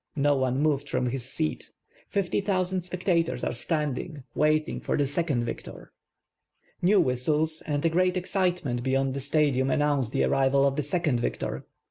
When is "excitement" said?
8.17-8.81